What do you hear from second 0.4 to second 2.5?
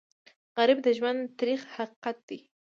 غریب د ژوند تریخ حقیقت دی